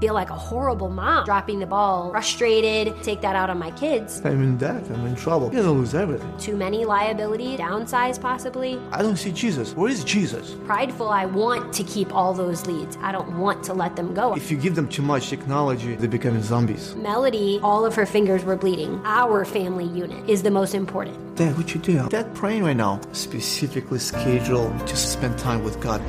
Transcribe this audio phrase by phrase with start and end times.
[0.00, 4.20] feel like a horrible mom, dropping the ball, frustrated, take that out on my kids.
[4.24, 4.84] I'm in debt.
[4.90, 5.52] I'm in trouble.
[5.52, 6.36] You're gonna lose everything.
[6.38, 8.78] Too many liability, downsize possibly.
[8.92, 9.74] I don't see Jesus.
[9.74, 10.54] Where is Jesus?
[10.66, 12.96] Prideful, I want to keep all those leads.
[13.00, 14.34] I don't want to let them go.
[14.34, 16.94] If you give them too much technology, they become zombies.
[16.96, 19.00] Melody, all of her fingers were bleeding.
[19.04, 21.36] Our family unit is the most important.
[21.36, 22.08] Dad, what you do?
[22.08, 23.00] Dad praying right now.
[23.12, 26.00] Specifically scheduled to spend time with God.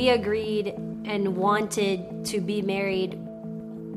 [0.00, 0.68] We agreed
[1.04, 3.18] and wanted to be married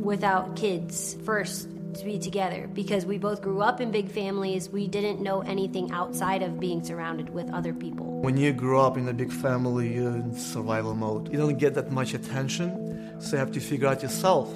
[0.03, 4.67] without kids first to be together because we both grew up in big families.
[4.67, 8.19] We didn't know anything outside of being surrounded with other people.
[8.19, 11.31] When you grow up in a big family, you're in survival mode.
[11.31, 14.49] You don't get that much attention, so you have to figure out yourself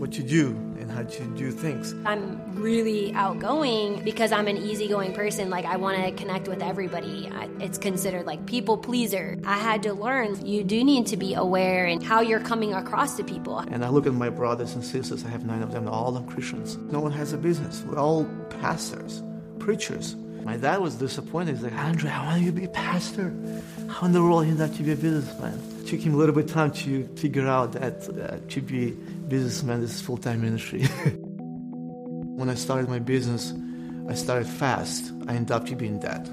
[0.00, 0.48] what you do
[0.80, 1.94] and how you do things.
[2.06, 5.50] I'm really outgoing because I'm an easygoing person.
[5.50, 7.30] Like, I want to connect with everybody.
[7.30, 9.38] I, it's considered like people pleaser.
[9.44, 13.16] I had to learn you do need to be aware and how you're coming across
[13.18, 13.58] to people.
[13.58, 16.14] And I look at my brothers and sisters, I have nine of them, all of
[16.14, 16.76] them Christians.
[16.76, 17.82] No one has a business.
[17.86, 18.24] We're all
[18.60, 19.22] pastors,
[19.58, 20.16] preachers.
[20.44, 21.56] My dad was disappointed.
[21.56, 23.34] He's like, Andre, I want you to be a pastor.
[23.88, 25.60] How in the world are you not to be a businessman?
[25.80, 28.96] It took him a little bit of time to figure out that uh, to be
[29.30, 30.82] businessman is full-time ministry.
[32.40, 33.54] when I started my business,
[34.08, 35.12] I started fast.
[35.28, 36.28] I ended up to that.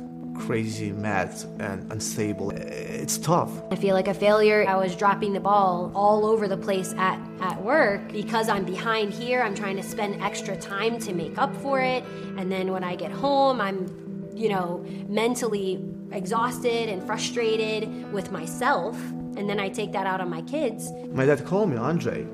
[0.48, 2.52] Crazy, mad, and unstable.
[2.52, 3.52] It's tough.
[3.72, 4.66] I feel like a failure.
[4.68, 9.14] I was dropping the ball all over the place at, at work because I'm behind
[9.14, 9.42] here.
[9.42, 12.04] I'm trying to spend extra time to make up for it.
[12.38, 19.00] And then when I get home, I'm, you know, mentally exhausted and frustrated with myself.
[19.38, 20.92] And then I take that out on my kids.
[21.12, 22.28] My dad called me, Andre,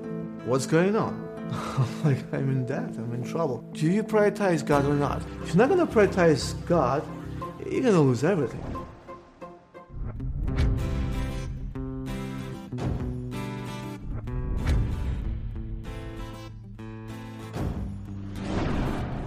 [0.45, 1.29] what's going on?
[1.51, 3.59] I'm like, I'm in debt, I'm in trouble.
[3.73, 5.21] Do you prioritize God or not?
[5.43, 7.05] If you're not gonna prioritize God,
[7.69, 8.61] you're gonna lose everything.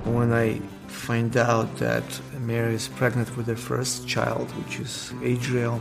[0.05, 2.05] When I find out that
[2.41, 5.81] Mary is pregnant with her first child, which is Adriel,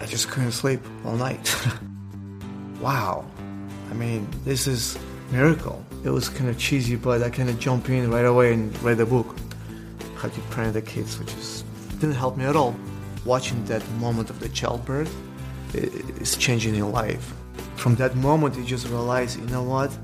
[0.00, 1.54] I just couldn't sleep all night.
[2.80, 3.24] wow.
[3.90, 4.98] I mean, this is
[5.30, 5.84] miracle.
[6.04, 8.98] It was kind of cheesy, but I kind of jump in right away and read
[8.98, 9.36] the book.
[10.16, 11.64] How to parent the kids, which is
[12.00, 12.74] didn't help me at all.
[13.24, 15.14] Watching that moment of the childbirth
[15.74, 17.34] is changing your life.
[17.76, 19.96] From that moment, you just realize, you know what?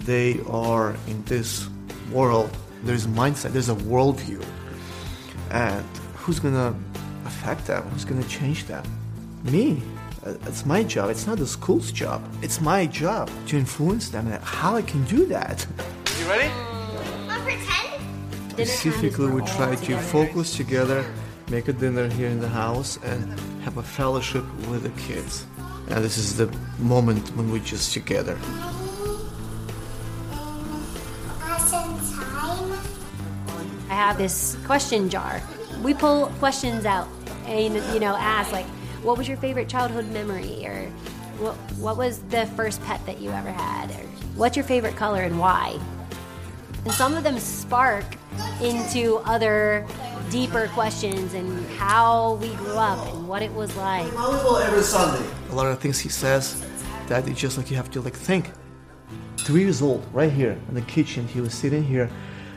[0.00, 1.68] They are in this
[2.12, 2.50] world.
[2.82, 3.52] There's a mindset.
[3.52, 4.44] There's a worldview,
[5.50, 5.84] and
[6.16, 6.74] who's gonna
[7.24, 7.82] affect them?
[7.90, 8.84] Who's gonna change them?
[9.44, 9.82] Me.
[10.26, 11.10] It's my job.
[11.10, 12.22] It's not the school's job.
[12.40, 14.26] It's my job to influence them.
[14.26, 15.66] And how I can do that?
[16.18, 16.50] You ready?
[17.28, 18.00] I'll pretend.
[18.52, 21.04] Specifically, we try to focus together,
[21.50, 25.44] make a dinner here in the house, and have a fellowship with the kids.
[25.88, 28.38] And this is the moment when we're just together.
[33.90, 35.42] I have this question jar.
[35.82, 37.08] We pull questions out
[37.44, 38.66] and, you know, ask, like,
[39.04, 40.66] what was your favorite childhood memory?
[40.66, 40.86] Or
[41.38, 43.90] what, what was the first pet that you ever had?
[43.90, 45.78] Or what's your favorite color and why?
[46.84, 48.04] And some of them spark
[48.62, 49.86] into other
[50.30, 54.06] deeper questions and how we grew up and what it was like.
[54.12, 55.26] Volleyball every Sunday.
[55.50, 56.66] A lot of things he says
[57.06, 58.50] that it's just like you have to like think.
[59.38, 62.08] Three years old, right here in the kitchen, he was sitting here,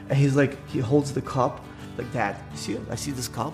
[0.07, 1.65] and he's like he holds the cup
[1.97, 2.41] like that.
[2.55, 2.81] See it?
[2.89, 3.53] I see this cup.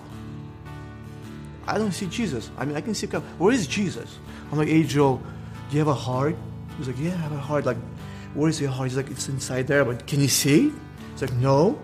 [1.66, 2.50] I don't see Jesus.
[2.58, 3.22] I mean, I can see God.
[3.38, 4.18] Where is Jesus?
[4.50, 5.20] I'm like, hey Joe,
[5.68, 6.36] do you have a heart?
[6.78, 7.64] He's like, yeah, I have a heart.
[7.64, 7.78] Like,
[8.34, 8.88] where is your heart?
[8.88, 10.72] He's like, it's inside there, but can you see?
[11.12, 11.78] It's like, no.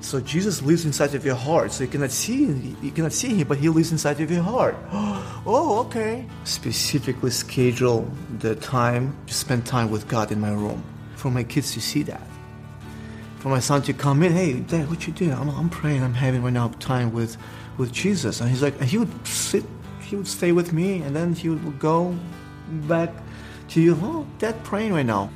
[0.00, 1.72] So Jesus lives inside of your heart.
[1.72, 4.42] So you cannot see him, you cannot see him, but he lives inside of your
[4.42, 4.76] heart.
[4.92, 6.26] oh, okay.
[6.44, 10.82] Specifically schedule the time to spend time with God in my room.
[11.16, 12.26] For my kids to see that.
[13.44, 15.34] For my son to come in, hey, Dad, what you doing?
[15.34, 16.02] I'm, I'm praying.
[16.02, 17.36] I'm having right now time with,
[17.76, 18.40] with Jesus.
[18.40, 19.62] And he's like, and he would sit,
[20.00, 22.16] he would stay with me, and then he would go
[22.88, 23.10] back
[23.68, 23.98] to you.
[24.00, 25.28] Oh, Dad, praying right now.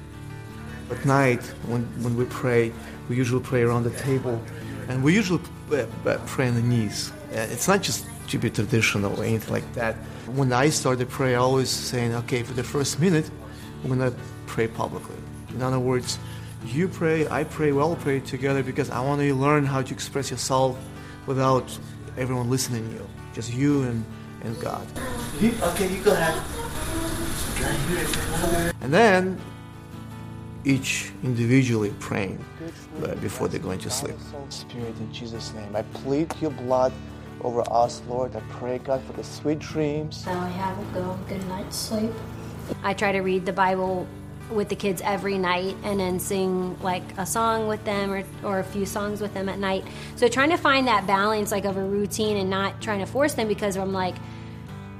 [0.90, 2.72] At night, when, when we pray,
[3.10, 4.40] we usually pray around the table,
[4.88, 7.12] and we usually uh, uh, pray on the knees.
[7.34, 9.96] Uh, It's not just to be traditional or anything like that.
[10.34, 13.30] When I start the prayer, I always saying, okay, for the first minute,
[13.84, 14.14] we're gonna
[14.46, 15.16] pray publicly.
[15.50, 16.18] In other words,
[16.64, 19.94] you pray, I pray, we all pray together because I want to learn how to
[19.94, 20.78] express yourself
[21.26, 21.78] without
[22.16, 23.08] everyone listening to you.
[23.32, 24.04] Just you and,
[24.42, 24.86] and God.
[25.40, 26.42] Okay, you go ahead.
[28.80, 29.40] And then
[30.64, 32.44] each individually praying
[33.02, 34.16] uh, before they're going to sleep.
[34.48, 36.92] Spirit, in Jesus' name, I plead your blood
[37.42, 38.34] over us, Lord.
[38.34, 40.26] I pray, God, for the sweet dreams.
[40.26, 42.12] Now I have a good, good night's sleep.
[42.82, 44.06] I try to read the Bible
[44.50, 48.58] with the kids every night and then sing like a song with them or, or
[48.58, 49.84] a few songs with them at night.
[50.16, 53.34] So trying to find that balance like of a routine and not trying to force
[53.34, 54.14] them because I'm like,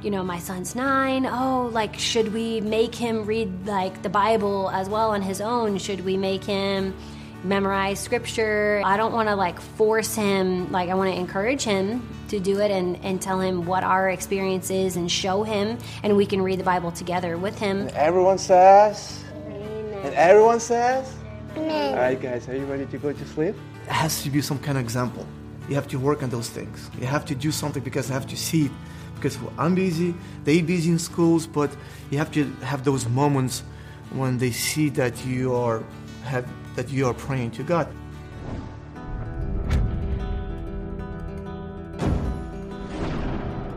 [0.02, 1.26] you know, my son's nine.
[1.26, 5.78] Oh, like, should we make him read like the Bible as well on his own?
[5.78, 6.94] Should we make him
[7.42, 8.80] memorize scripture?
[8.84, 12.60] I don't want to like force him, like, I want to encourage him to do
[12.60, 16.42] it and, and tell him what our experience is and show him, and we can
[16.42, 17.80] read the Bible together with him.
[17.80, 19.24] And everyone says.
[20.04, 21.14] And everyone says,
[21.56, 21.94] Amen.
[21.94, 23.54] All right, guys, are you ready to go to sleep?
[23.86, 25.26] It has to be some kind of example.
[25.68, 26.90] You have to work on those things.
[27.00, 28.72] You have to do something because I have to see it.
[29.14, 30.14] Because I'm busy,
[30.44, 31.74] they busy in schools, but
[32.10, 33.64] you have to have those moments
[34.10, 35.82] when they see that you are
[36.22, 36.46] have
[36.76, 37.88] that you are praying to God.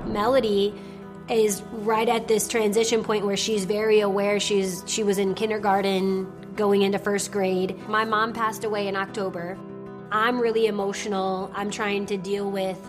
[0.06, 0.76] Melody
[1.30, 6.32] is right at this transition point where she's very aware she's she was in kindergarten
[6.56, 7.78] going into first grade.
[7.88, 9.58] My mom passed away in October.
[10.12, 11.52] I'm really emotional.
[11.56, 12.80] I'm trying to deal with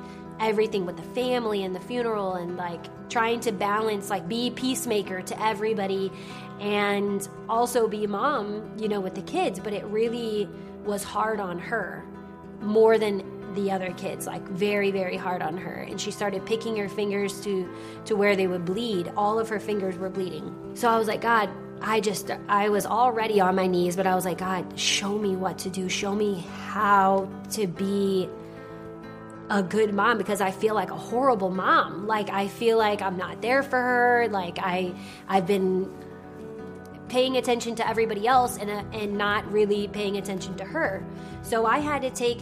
[0.41, 5.23] everything with the family and the funeral and like trying to balance like be peacemaker
[5.23, 6.11] to everybody
[6.61, 10.49] and also be mom, you know, with the kids, but it really
[10.85, 12.05] was hard on her
[12.61, 16.77] more than the other kids like very very hard on her and she started picking
[16.77, 17.69] her fingers to
[18.05, 21.21] to where they would bleed all of her fingers were bleeding so i was like
[21.21, 21.49] god
[21.81, 25.37] i just i was already on my knees but i was like god show me
[25.37, 28.29] what to do show me how to be
[29.51, 32.07] a good mom because I feel like a horrible mom.
[32.07, 34.29] Like I feel like I'm not there for her.
[34.31, 34.95] Like I
[35.29, 35.93] I've been
[37.09, 41.05] paying attention to everybody else and uh, and not really paying attention to her.
[41.43, 42.41] So I had to take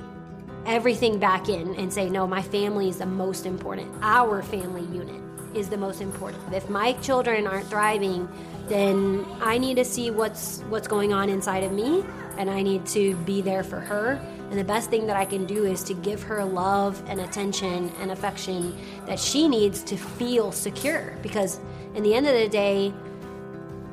[0.66, 3.92] everything back in and say no, my family is the most important.
[4.02, 5.20] Our family unit
[5.54, 6.54] is the most important.
[6.54, 8.28] If my children aren't thriving,
[8.68, 12.04] then I need to see what's what's going on inside of me
[12.38, 14.20] and I need to be there for her.
[14.50, 17.92] And the best thing that I can do is to give her love and attention
[18.00, 18.76] and affection
[19.06, 21.60] that she needs to feel secure because
[21.94, 22.92] in the end of the day,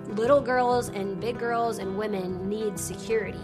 [0.10, 3.40] little girls and big girls and women need security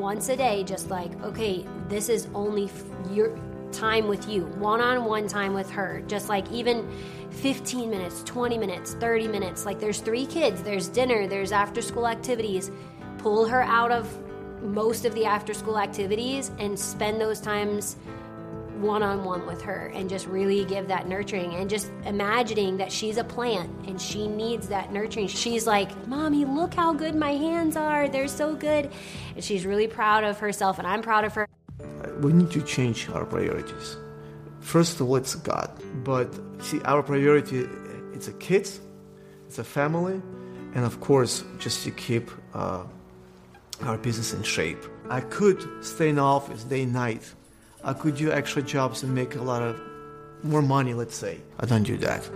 [0.00, 3.36] once a day just like okay this is only f- your
[3.72, 4.44] time with you.
[4.58, 6.02] One-on-one time with her.
[6.06, 6.88] Just like even
[7.30, 9.64] 15 minutes 20 minutes 30 minutes.
[9.64, 10.62] Like there's three kids.
[10.62, 11.26] There's dinner.
[11.26, 12.70] There's after school activities.
[13.18, 14.08] Pull her out of
[14.62, 17.96] most of the after school activities and spend those times
[18.80, 22.90] one on one with her and just really give that nurturing and just imagining that
[22.90, 25.28] she's a plant and she needs that nurturing.
[25.28, 28.08] She's like, Mommy, look how good my hands are.
[28.08, 28.90] They're so good.
[29.34, 31.46] And she's really proud of herself, and I'm proud of her.
[32.20, 33.96] We need to change our priorities.
[34.60, 35.70] First of all, it's God.
[36.04, 37.66] But see, our priority
[38.12, 38.80] it's a kids,
[39.46, 40.20] it's a family,
[40.74, 42.84] and of course, just to keep uh,
[43.82, 44.84] our business in shape.
[45.08, 47.22] I could stay in office day and night
[47.82, 49.80] I could do extra jobs and make a lot of
[50.42, 51.40] more money, let's say.
[51.58, 52.28] I don't do that.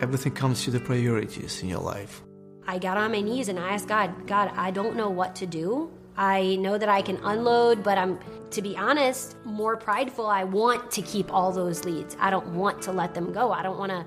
[0.00, 2.22] Everything comes to the priorities in your life.
[2.66, 5.46] I got on my knees and I asked God, God, I don't know what to
[5.46, 5.90] do.
[6.16, 8.18] I know that I can unload, but I'm,
[8.50, 10.26] to be honest, more prideful.
[10.26, 12.16] I want to keep all those leads.
[12.20, 13.52] I don't want to let them go.
[13.52, 14.04] I don't want to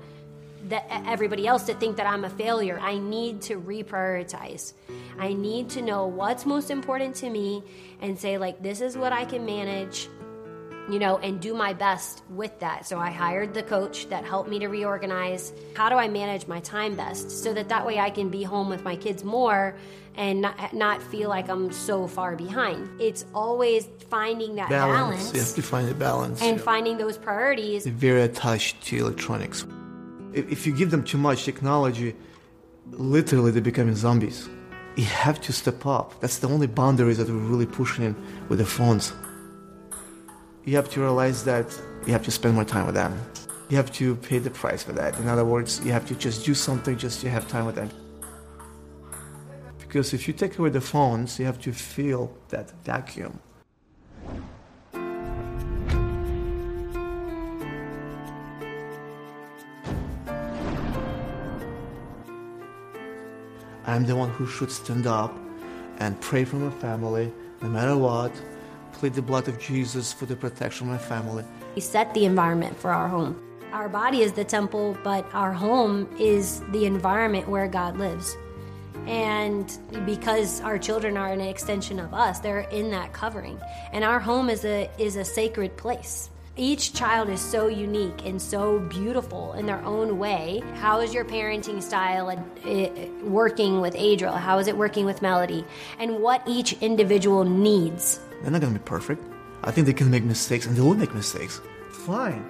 [0.68, 2.78] that everybody else to think that I'm a failure.
[2.80, 4.74] I need to reprioritize.
[5.18, 7.64] I need to know what's most important to me
[8.00, 10.08] and say like this is what I can manage
[10.88, 12.86] you know, and do my best with that.
[12.86, 15.52] So I hired the coach that helped me to reorganize.
[15.74, 18.68] How do I manage my time best so that that way I can be home
[18.68, 19.76] with my kids more
[20.16, 23.00] and not, not feel like I'm so far behind?
[23.00, 25.30] It's always finding that balance.
[25.30, 26.42] balance you have to find a balance.
[26.42, 26.64] And yeah.
[26.64, 27.84] finding those priorities.
[27.84, 29.64] They're very attached to electronics.
[30.32, 32.16] If, if you give them too much technology,
[32.90, 34.48] literally they become zombies.
[34.96, 36.20] You have to step up.
[36.20, 38.16] That's the only boundaries that we're really pushing in
[38.48, 39.12] with the phones
[40.64, 41.66] you have to realize that
[42.06, 43.20] you have to spend more time with them.
[43.68, 45.18] You have to pay the price for that.
[45.18, 47.90] In other words, you have to just do something just to have time with them.
[49.78, 53.40] Because if you take away the phones, you have to fill that vacuum.
[63.84, 65.36] I'm the one who should stand up
[65.98, 68.32] and pray for my family, no matter what,
[69.02, 71.44] plead the blood of Jesus for the protection of my family.
[71.74, 73.36] We set the environment for our home.
[73.72, 78.36] Our body is the temple, but our home is the environment where God lives.
[79.08, 83.58] And because our children are an extension of us, they're in that covering.
[83.92, 86.30] And our home is a is a sacred place.
[86.56, 90.62] Each child is so unique and so beautiful in their own way.
[90.74, 94.36] How is your parenting style uh, working with Adriel?
[94.36, 95.64] How is it working with Melody?
[95.98, 98.20] And what each individual needs.
[98.42, 99.22] They're not gonna be perfect.
[99.64, 101.60] I think they can make mistakes, and they will make mistakes.
[101.90, 102.44] Fine,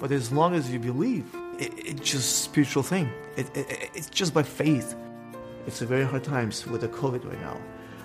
[0.00, 1.26] but as long as you believe,
[1.58, 3.08] it, it's just spiritual thing.
[3.36, 4.94] It, it, it's just by faith.
[5.66, 7.60] It's a very hard times with the COVID right now.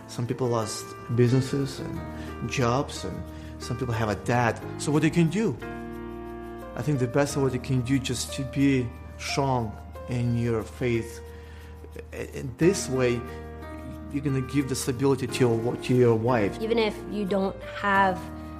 [0.07, 3.23] Some people lost businesses and jobs, and
[3.59, 4.59] some people have a dad.
[4.77, 5.57] So what they can do?
[6.75, 9.75] I think the best of what you can do just to be strong
[10.09, 11.21] in your faith.
[12.11, 13.21] In this way,
[14.11, 16.59] you're gonna give the stability to your to your wife.
[16.61, 18.19] Even if you don't have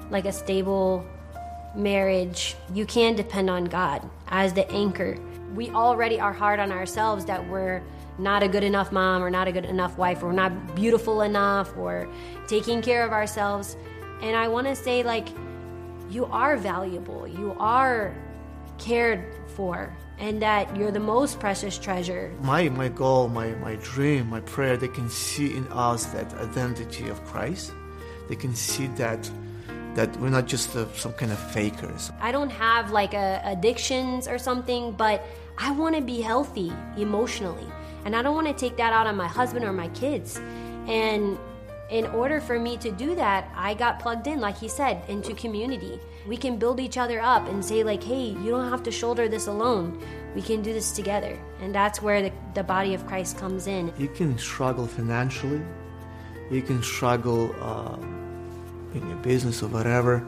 [0.10, 1.06] like a stable
[1.76, 5.18] marriage, you can depend on God as the anchor.
[5.56, 7.82] We already are hard on ourselves that we're
[8.18, 11.76] not a good enough mom or not a good enough wife or not beautiful enough
[11.78, 12.08] or
[12.48, 13.78] taking care of ourselves.
[14.22, 15.30] And I want to say, like,
[16.10, 18.14] you are valuable, you are
[18.78, 22.34] cared for, and that you're the most precious treasure.
[22.40, 27.10] My, my goal, my, my dream, my prayer, they can see in us that identity
[27.10, 27.74] of Christ.
[28.30, 29.30] They can see that
[29.96, 32.10] that we're not just a, some kind of fakers.
[32.22, 35.26] I don't have like a, addictions or something, but
[35.58, 37.70] I want to be healthy emotionally.
[38.06, 40.38] And I don't want to take that out on my husband or my kids.
[40.88, 41.38] And
[41.90, 45.34] in order for me to do that, I got plugged in, like he said, into
[45.34, 46.00] community.
[46.30, 49.28] We can build each other up and say, like, hey, you don't have to shoulder
[49.28, 50.00] this alone.
[50.36, 51.40] We can do this together.
[51.60, 53.92] And that's where the, the body of Christ comes in.
[53.98, 55.60] You can struggle financially,
[56.52, 57.98] you can struggle uh,
[58.94, 60.24] in your business or whatever,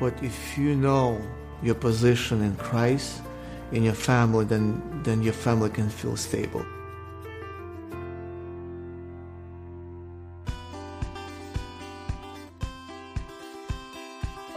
[0.00, 1.20] but if you know
[1.62, 3.20] your position in Christ,
[3.72, 6.64] in your family, then, then your family can feel stable.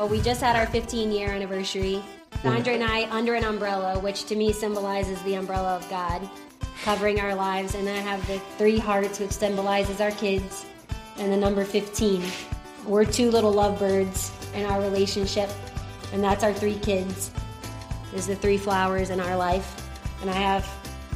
[0.06, 2.00] Well, we just had our 15 year anniversary.
[2.44, 6.30] Andre and I under an umbrella, which to me symbolizes the umbrella of God
[6.84, 7.74] covering our lives.
[7.74, 10.64] And I have the three hearts, which symbolizes our kids,
[11.18, 12.24] and the number 15.
[12.86, 15.50] We're two little lovebirds in our relationship,
[16.14, 17.32] and that's our three kids.
[18.14, 19.90] Is the three flowers in our life.
[20.22, 20.72] And I have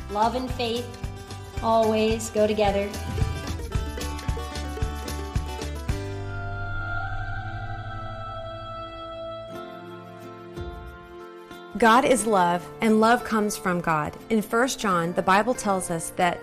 [0.10, 0.88] love and faith
[1.62, 2.89] always go together.
[11.79, 14.13] God is love, and love comes from God.
[14.29, 16.38] In 1 John, the Bible tells us that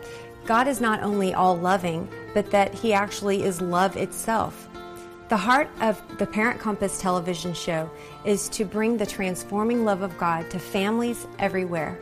[0.47, 4.66] God is not only all loving, but that He actually is love itself.
[5.28, 7.90] The heart of the Parent Compass television show
[8.25, 11.99] is to bring the transforming love of God to families everywhere.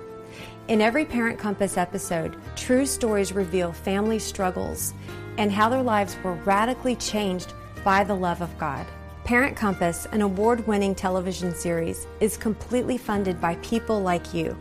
[0.68, 4.94] In every Parent Compass episode, true stories reveal family struggles
[5.38, 8.86] and how their lives were radically changed by the love of God.
[9.24, 14.54] Parent Compass, an award winning television series, is completely funded by people like you.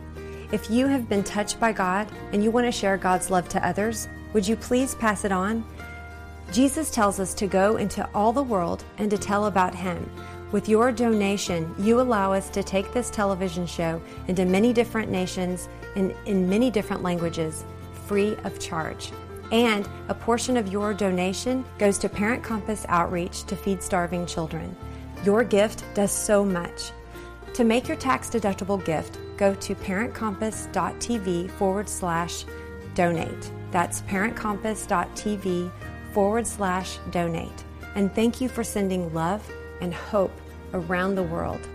[0.52, 3.66] If you have been touched by God and you want to share God's love to
[3.66, 5.66] others, would you please pass it on?
[6.50, 10.10] Jesus tells us to go into all the world and to tell about Him.
[10.50, 15.68] With your donation, you allow us to take this television show into many different nations
[15.94, 17.66] and in many different languages,
[18.06, 19.10] free of charge.
[19.52, 24.76] And a portion of your donation goes to Parent Compass Outreach to feed starving children.
[25.24, 26.92] Your gift does so much.
[27.54, 32.44] To make your tax deductible gift, go to parentcompass.tv forward slash
[32.94, 33.50] donate.
[33.70, 35.70] That's parentcompass.tv
[36.12, 37.64] forward slash donate.
[37.94, 39.48] And thank you for sending love
[39.80, 40.32] and hope
[40.72, 41.68] around the world.